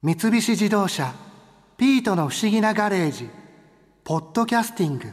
[0.00, 1.12] 三菱自動車
[1.76, 3.28] 「ピートの不思議なガレージ」
[4.04, 5.12] 「ポッドキャスティング」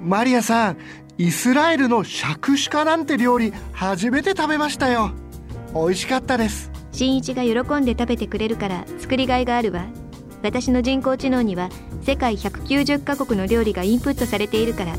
[0.00, 0.76] マリアさん
[1.18, 5.10] イスラエルのシャクシカなんて料理初めて食べましたよ。
[5.74, 6.70] 美味しかったです。
[6.92, 9.86] 新一が喜んで食べてくれるから作りがいがあるわ。
[10.44, 11.68] 私の人工知能には
[12.02, 14.94] 世界190カ国の料理がインプットされているから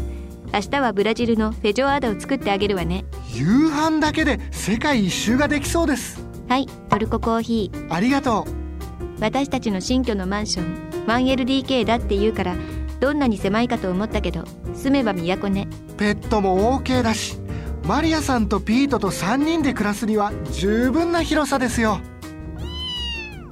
[0.54, 3.06] 明日はブラジルのフェジョアーダを作ってあげるわね。
[3.34, 6.26] 夕飯だけで世界一周ができそうです。
[6.48, 7.94] はいトルココーヒー。
[7.94, 9.22] ありがとう。
[9.22, 10.86] 私たちの新居のマンション。
[11.08, 12.56] 1LDK だって言うから
[13.00, 15.68] どんなに狭いかと思ったけど住めば都ね。
[15.98, 17.38] ペットも OK だし
[17.86, 22.00] マリアさんとピートと3人で暮らすには十分な広さですよ。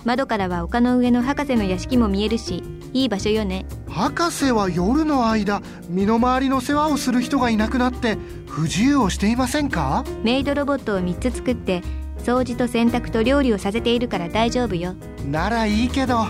[0.05, 10.03] 窓からは丘の上の博士の屋敷も見えるしいい場所よね博士は夜の間身の回りの世話をする人がいなくなって不自由をしていませんか？
[10.23, 11.83] メイドロボットを3つ作って
[12.17, 14.95] 掃除と洗濯と料理をさせているから大丈夫よ。
[15.29, 16.25] ならいいけど。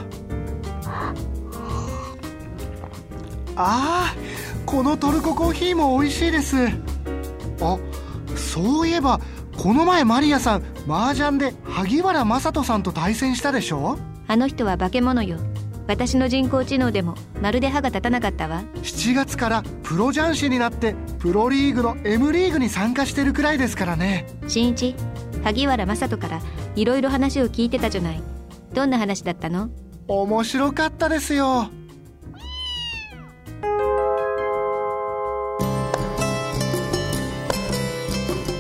[3.55, 6.67] あーこのトルココーヒーも美味しいです。
[7.61, 7.77] あ
[8.35, 9.21] そういえば
[9.57, 13.97] この前マリアさん麻雀で萩原雅人さんと対戦したでしょ？
[14.27, 15.37] あの人は化け物よ
[15.93, 18.63] 私の人工知能でもまるで歯が立たなかったわ。
[18.81, 24.25] 7月からプロ雀士になってプロリーグの M リーグに参加してるくらいですからね。
[24.47, 24.95] 新一
[25.43, 26.41] 萩原雅人から
[26.75, 28.23] いろいろ話を聞いてたじゃない。
[28.73, 29.69] どんな話だったの？
[30.07, 31.69] 面白かったですよ。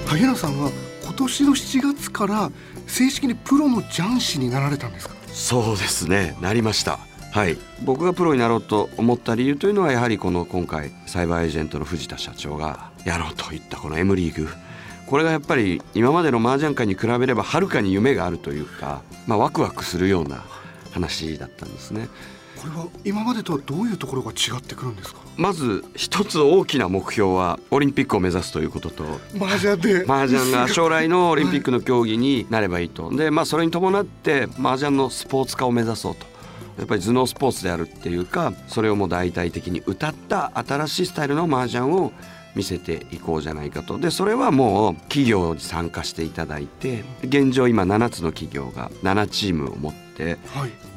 [0.05, 0.69] 萩原さんは
[1.03, 2.51] 今年の7月から
[2.85, 5.15] 正式にプロの雀士になられたんですか？
[5.29, 6.37] そうですね。
[6.39, 6.99] なりました
[7.33, 7.57] はい。
[7.83, 14.47] 僕がプロになろうと思った理由というのはやはりこの今回サイバーエージェントの藤田社長がやろうと言ったこの M リーグ。
[15.07, 20.43] これがやっぱり今までの麻雀界に比べればはるかに夢があるというか、まあ、ワクワクするような
[20.91, 22.07] 話だったんですね。
[22.55, 25.19] これは今までとはどういうところが違ってくるんですか？
[25.35, 30.03] まず一つ大きな目標はオリンピックを目指すということと麻雀で。
[30.03, 33.09] 麻雀が将来のオリンピックの競技になればいいと。
[33.09, 36.27] でまあそれに伴って麻雀のスポーツ化を目指そうと
[36.77, 42.11] やっぱり頭脳スポーツであるっていうかそれをもう大々的に歌った新しいスタイルの麻雀を
[42.55, 50.37] 見せていこうじゃないかとでそれはもう企業に参加していただいて現状今7つの企業が7チームを持って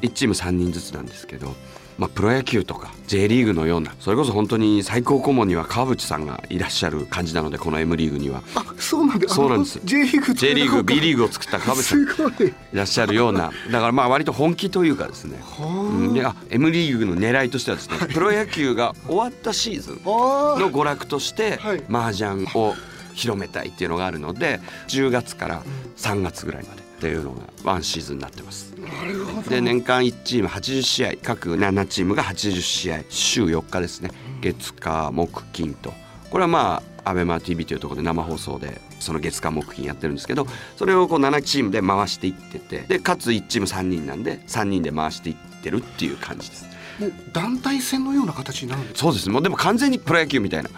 [0.01, 1.55] 1チーム3人ずつなんですけど。
[1.97, 8.43] まあ、プロ野球とか J リーグのようなそれこそ本当に最高顧問には川淵さんがいらっしゃる感じなのでこの M リーグには。
[8.55, 9.79] あそうなんですそうなんです。
[9.83, 12.53] J リーグ J リーグ B リーグを作った川淵さんい。
[12.73, 21.59] らっしゃるようなだからまあ割と本気というかですね、うん、であ M リーグの狙いとしてはですね、はい、プロ野球が終わったシーズンの娯楽として
[21.89, 22.75] 麻雀を
[23.13, 25.63] 広めたいっていうのがあるので10月から
[25.97, 28.73] 3月ぐらいまでっていうのがワンシーズンになってます。
[29.49, 34.09] で年間1チーム80試合各7チームが80試合週4日ですね
[34.41, 35.93] 月火木金と
[36.31, 46.76] これはまあ ABEMATV というところで生放送でその月間木金やってるんですけどそれをこう7チームで回していっててでかつ1チーム3人なんで3人で回していってるっていう感じです。
[46.99, 50.69] もう団体戦のような形になるんですそうですもうでも完全にプロ野球みたいな。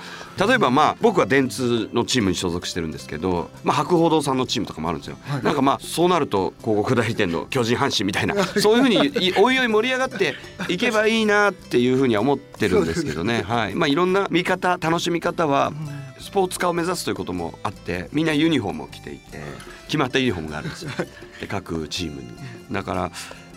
[0.48, 8.36] 例えばまあ僕は電通のチームに所属してるんですけど、まあ、博報堂さんのチームとかもあるんですよ、はい、なんかまあそうなると広告代理店の巨人阪神みたいな。
[8.60, 10.36] そういうふうにおいおい盛り上がって
[10.70, 13.76] いけばいいなっていうふうには思ってるんですけどね、 はい。
[13.76, 15.74] まあ、いろんな見方楽しみ方は
[16.20, 19.42] スポーツ化を目指すということもあってみんなユニフォームを着ていて
[19.88, 20.92] 決まったユニフォームがあるんですよ。
[21.42, 22.28] で各チームに。
[22.72, 23.12] だから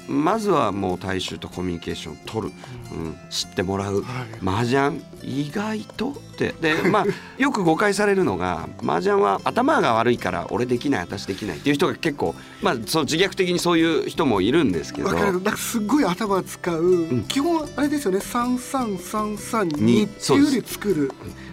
[0.08, 2.54] まずはもう大衆とコミュニケーションを取る、
[2.92, 5.00] うん、知ってもらう、はい、麻雀。
[5.22, 6.54] 意外とって。
[6.60, 7.06] でまあ
[7.38, 15.12] よく誤解されるのが麻雀は頭が悪いから俺できない私できないっていう人が結構まあその自虐的にそういう人もいるんですけど。
[15.12, 18.20] なんかすごい頭使う、うん、基本あれですよね。
[18.20, 21.10] 三三三三二っていうで作る。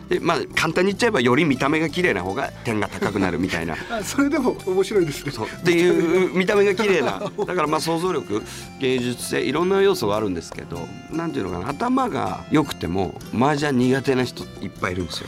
[0.10, 3.76] でまあ簡単に言っちゃえばより見た目が綺麗な方が点が高くなるみたいな。
[4.04, 5.32] それでも面白いですね。
[5.32, 7.22] っていう 見た目が綺麗な。
[7.46, 8.42] だからまあ想像力
[8.80, 11.70] 芸術性いろんな要素があるんですけどなんていうのかな。
[11.70, 15.28] 頭が良くても麻雀苦手な人いっぱいいるんですよ。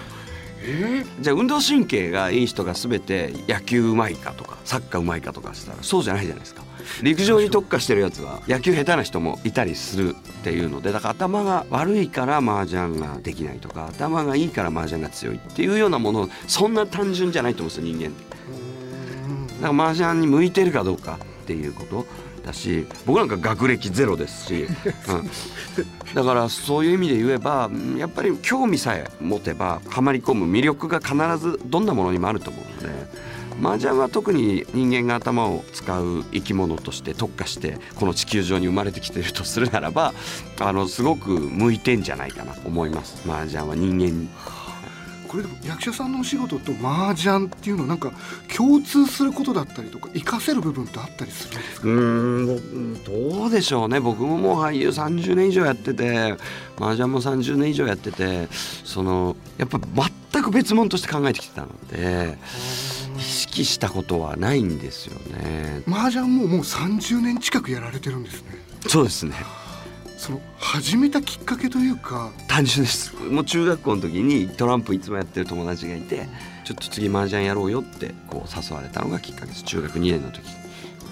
[0.63, 6.63] えー、じゃあ運動神経がいい人が全て野球うまいかとかサッカーうまいかとかしたらそうじゃないじゃないですか
[7.01, 18.31] 陸上に特化してるやつは野球下手な人もいたりするっていうのでだから頭が悪いから麻雀ができないとか頭がいいから麻雀が強いっていうようなものそんな単純じゃないと思うんですよ人間って。
[19.61, 22.05] だから麻雀に向いてるかどうかっていうこと
[22.45, 24.67] だし僕なんか学歴ゼロですし、
[25.09, 33.31] うん、だからそういう意味で言えばやっぱり興味さえ持てばはまり込む魅力が必ずどんなものにもあると思うので。
[33.61, 40.13] 麻雀は特に人間が頭を使う生き物として特化してこの地球上に生まれてきてるとするならば
[40.59, 44.29] あのすごく向いてんじゃないかなと思います麻雀は人間に。
[45.31, 48.11] これでも役者さんのお仕事と麻雀っていうのはなんか
[48.53, 51.87] 共通することだったりとか活かせる部分ってあったりするんですか？
[51.87, 54.01] うんどうでしょうね。
[54.01, 56.35] 僕ももう俳優30年以上やってて
[56.77, 59.79] 麻雀も30年以上やっててそのやっぱ
[60.33, 62.37] 全く別物として考えてきてたので。
[63.17, 65.83] 意識したことはないんですよね。
[65.87, 68.49] 麻雀ももう30年近くやられてるんですね。
[68.87, 69.35] そうですね
[70.21, 72.31] その始めたきっかけというか。
[72.47, 73.15] 単純です。
[73.15, 76.29] もう中学校の時にトランプいつもやってる友達がいて
[76.63, 79.63] ちょっと次麻雀やろうよってこう誘われたのがきっかけです。
[79.63, 80.43] 中学2年の時。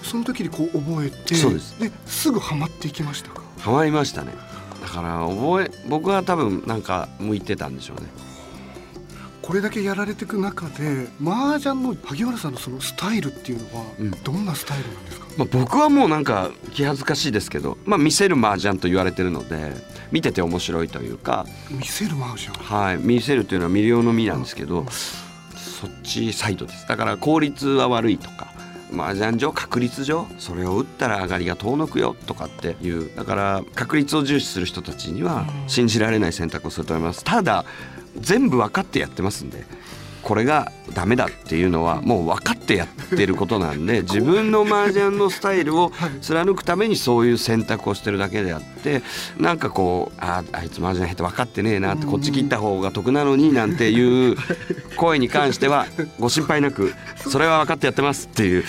[0.04, 1.76] その時にこう覚えてそうです。
[1.80, 3.42] ですぐハマっていきましたか？
[3.58, 4.32] ハマりましたね。
[4.80, 8.06] だから覚え僕は多分なんか向いてたんでしょうね
[9.42, 13.84] これだけやられていく中で麻雀の萩原さんのそのスタイルっていうのは
[14.22, 19.72] どんなスタイルなんですか、うん、まあ、僕はもうなんか気恥ずかしいですけど、まあ、見せる麻雀と言われてるので
[20.12, 21.46] 見てて面白いというか。
[21.70, 22.52] 見せる麻雀？
[22.58, 26.86] はい見せるというのは魅了の実なんですけど、うん、そっちサイドです。
[26.86, 28.48] だから効率は悪いとか
[28.92, 33.14] 麻雀上確率上それを打ったら上がりが遠のくよとかっていう。
[33.16, 37.24] だから確率を重視する人たちには信じられない選択をすると思います。
[37.24, 37.64] ただ
[38.16, 39.64] 全部分かってやってますんで
[40.22, 49.02] これがダメだっていうのはもう分かってやってることなんで自分の麻雀のスタイルを貫くためにそういう選択をしてるだけであって
[49.38, 54.36] なんかこうああいつ麻雀下手分かってねえなってこっち切った方が得なのになんていう
[54.96, 55.86] 声に関しては
[56.18, 58.64] ご心配なくそれは分かってやってますっていう。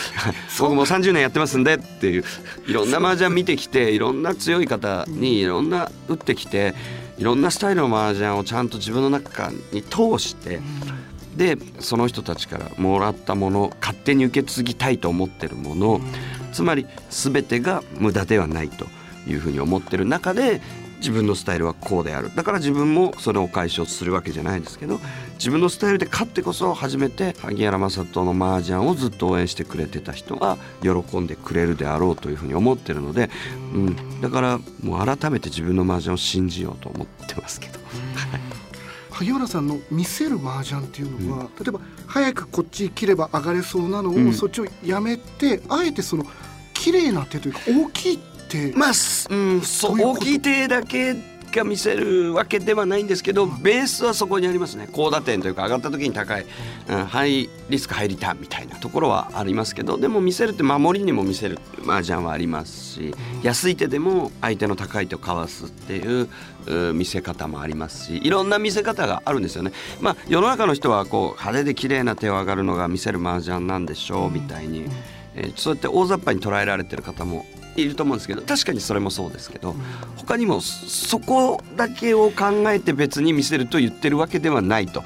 [0.59, 2.23] 僕も30年やってますんでっていう。
[2.67, 6.73] いろんな麻雀見てきていろんな強い方にいろんな打ってきて。
[7.21, 10.59] いろんなスタイルの麻雀をちゃんと自分の中に通して、
[11.37, 16.01] でその人たちからもらったもの勝手に受け継ぎたいと思ってるもの、
[16.51, 18.87] つまり全てが無駄ではないと
[19.27, 20.63] いうふうに思ってる中で
[20.97, 22.35] 自分のスタイルはこうである。
[22.35, 24.99] だから自分もそれを解消するわけじゃないですけど
[25.41, 33.31] 自分のスタイルで勝ってこそ初めて萩原正人の麻雀をずっと応援してくれてた人が喜んでくれるであろうというふうに思ってるので、
[33.73, 37.79] うん、だからもう改めて自分の麻雀を信じようと思ってますけど。
[39.09, 46.25] 萩原さんの見せる麻雀っていうのは、うん、例えば早くこっち切れば上がれそうなのを、うん、そっちをやめてあえてその
[46.73, 51.15] 綺麗な手というか大きい手まあ、うん、そう大きい手だけ
[51.59, 56.45] が見せるわけではないんですけどベースはそこにありますね高打点というか上がった時に高い、
[56.89, 63.13] うん、ハイリスクハイリターンみたいなところはありますけどでも見せるって守りにも見せる麻雀はありますし
[63.43, 66.29] 安い手でも相手の高い手をかわすっていう
[66.93, 69.71] 見せ方もありますしいろんな見せ方があるんですよね。
[69.99, 74.85] まあ、世の中の人はこう派手で綺麗な手を上がるのが見せる麻雀なんでしょうみたいに、
[75.35, 77.45] えー、そうやって大雑把に捉えられてる方も
[77.81, 79.75] いると思うんですけど確かにそれもそうですけど、
[80.17, 85.03] 他にもそこだけを考えて別に見せると言ってるわけではないと。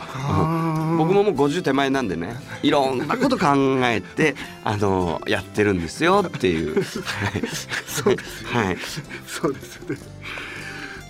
[0.97, 3.47] 僕ももう50手前なんでねいろんなこと考
[3.83, 6.75] えてあのやってるんですよっていう。
[6.75, 6.83] はい、
[7.87, 8.65] そうですよね。
[8.65, 8.77] はい、
[9.27, 9.97] そうですよね。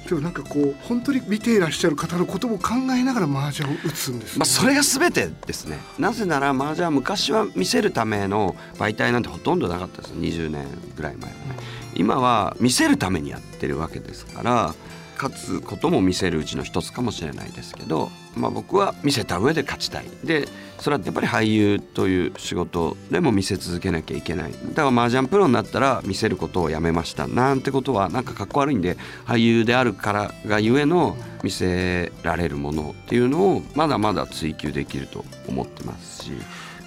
[0.08, 5.80] でもなんかこう本当に見ていらっしゃる方のことも考えながら麻雀を打つんです、ね、まあそれが全てですね。
[5.98, 10.14] なぜなら麻雀は昔は見せるための媒体なんてほとんどなかったです。
[10.14, 11.76] 20年ぐらい前はね。
[11.96, 14.76] 今は見せるためにやってるわけですから
[15.16, 20.48] 勝つことも見せるうちの一つかもしれないですけど、まあ、僕は見せた上で勝ちたいで
[20.80, 36.32] それはやっぱり俳優という仕事でも見せ続けなきゃいけないだから麻雀プロになったら見せることをやめましたなんてことはなんかかっこ悪いんで俳優であるからがゆえの見せられるものっていうのをまだまだ追求できると思ってますし。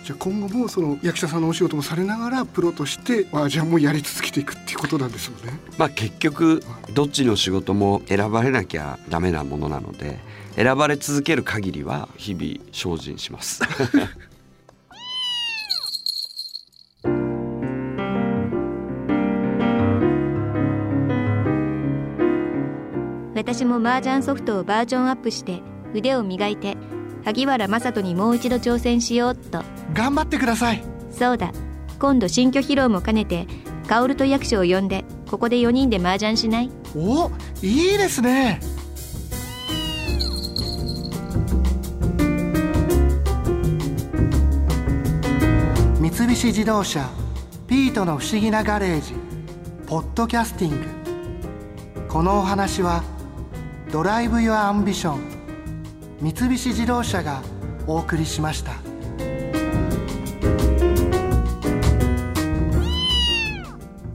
[0.09, 5.53] じゃあ今後もその役者さんのお仕事もされながらプロとして麻雀もやり続けていくっていうことなんですよね。
[5.77, 10.19] まあ結局どっちの仕事も選ばれなきゃダメなものなので
[10.57, 13.61] 選ばれ続ける限りは日々精進します。
[23.35, 25.61] 私も麻雀ソフトをバージョンアップして
[25.93, 26.79] 腕を磨いて
[27.27, 29.63] 萩原正人にもう一度挑戦しようっと
[29.95, 30.83] 頑張ってください。
[31.11, 31.53] そうだ。
[31.99, 33.47] 今度新居披露も兼ねて
[33.89, 36.71] 薫と役所を呼んでここで4人で麻雀しない？
[36.95, 37.31] お
[37.63, 38.61] いいですね。
[46.01, 47.09] 三菱自動車
[47.67, 49.15] ピートの不思議なガレージ
[49.87, 50.87] ポッドキャスティング。
[52.09, 53.03] このお話は
[53.93, 55.21] Drive your Ambition
[56.21, 57.43] 三菱自動車が
[57.87, 58.73] お送りしました